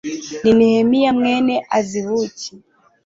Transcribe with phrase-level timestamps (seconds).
[0.43, 2.49] ni nehemiya mwene azibuki